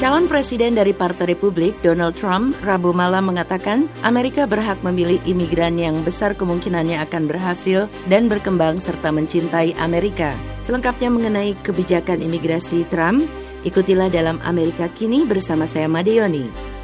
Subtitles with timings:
[0.00, 6.32] Presiden dari Partai Republik, Donald Trump, Rabu malam mengatakan Amerika berhak memilih imigran yang besar
[6.32, 10.32] kemungkinannya akan berhasil dan berkembang serta mencintai Amerika.
[10.64, 13.28] Selengkapnya mengenai kebijakan imigrasi Trump,
[13.68, 16.79] ikutilah dalam Amerika Kini bersama saya Madeoni.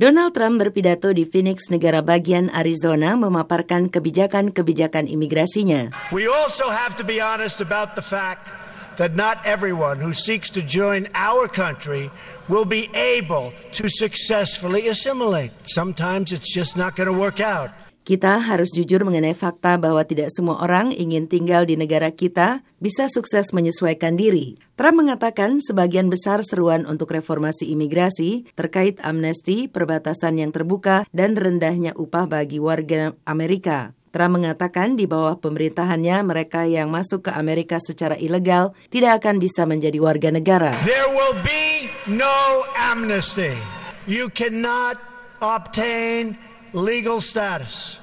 [0.00, 5.92] Donald Trump berpidato di Phoenix, negara bagian Arizona, memaparkan kebijakan-kebijakan imigrasinya.
[6.08, 8.48] We also have to be honest about the fact
[8.96, 12.08] that not everyone who seeks to join our country
[12.48, 15.52] will be able to successfully assimilate.
[15.68, 17.68] Sometimes it's just not going to work out.
[18.00, 23.12] Kita harus jujur mengenai fakta bahwa tidak semua orang ingin tinggal di negara kita bisa
[23.12, 24.56] sukses menyesuaikan diri.
[24.74, 31.92] Trump mengatakan sebagian besar seruan untuk reformasi imigrasi terkait amnesti, perbatasan yang terbuka, dan rendahnya
[31.92, 33.92] upah bagi warga Amerika.
[34.10, 39.68] Trump mengatakan di bawah pemerintahannya mereka yang masuk ke Amerika secara ilegal tidak akan bisa
[39.68, 40.74] menjadi warga negara.
[40.82, 43.54] There will be no amnesty.
[44.10, 44.98] You cannot
[45.38, 47.98] obtain legal status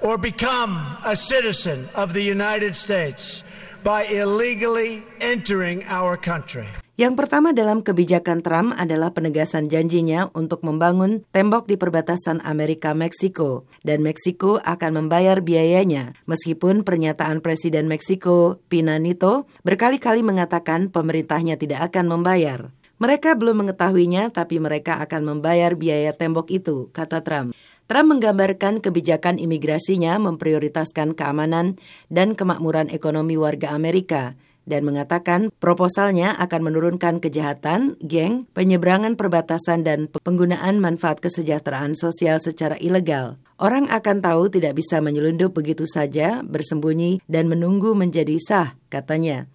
[0.00, 3.44] or become a citizen of the United States
[3.84, 6.66] by illegally entering our country.
[6.96, 13.68] Yang pertama dalam kebijakan Trump adalah penegasan janjinya untuk membangun tembok di perbatasan Amerika-Meksiko.
[13.84, 21.92] Dan Meksiko akan membayar biayanya, meskipun pernyataan Presiden Meksiko, Pina Nito, berkali-kali mengatakan pemerintahnya tidak
[21.92, 22.72] akan membayar.
[22.96, 27.52] Mereka belum mengetahuinya, tapi mereka akan membayar biaya tembok itu, kata Trump.
[27.86, 31.78] Trump menggambarkan kebijakan imigrasinya memprioritaskan keamanan
[32.10, 34.34] dan kemakmuran ekonomi warga Amerika
[34.66, 42.74] dan mengatakan proposalnya akan menurunkan kejahatan, geng, penyeberangan perbatasan dan penggunaan manfaat kesejahteraan sosial secara
[42.82, 43.38] ilegal.
[43.62, 49.46] Orang akan tahu tidak bisa menyelundup begitu saja, bersembunyi, dan menunggu menjadi sah, katanya.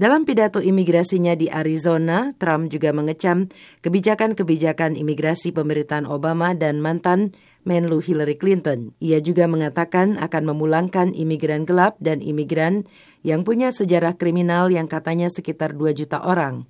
[0.00, 3.50] Dalam pidato imigrasinya di Arizona, Trump juga mengecam
[3.84, 7.34] kebijakan-kebijakan imigrasi pemerintahan Obama dan mantan
[7.68, 8.96] Menlu Hillary Clinton.
[9.00, 12.88] Ia juga mengatakan akan memulangkan imigran gelap dan imigran
[13.20, 16.64] yang punya sejarah kriminal yang katanya sekitar 2 juta orang.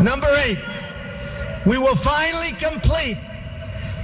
[0.00, 0.56] Number eight,
[1.68, 3.20] we will finally complete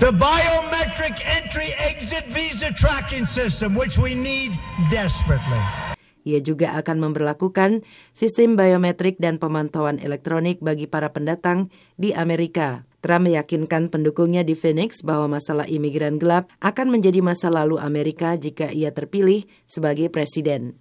[0.05, 4.53] the biometric entry exit visa tracking system, which we need
[4.93, 5.88] desperately.
[6.29, 7.81] Ia juga akan memperlakukan
[8.13, 12.85] sistem biometrik dan pemantauan elektronik bagi para pendatang di Amerika.
[13.01, 18.69] Trump meyakinkan pendukungnya di Phoenix bahwa masalah imigran gelap akan menjadi masa lalu Amerika jika
[18.69, 20.77] ia terpilih sebagai presiden.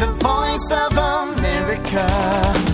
[0.00, 2.71] The Voice of America.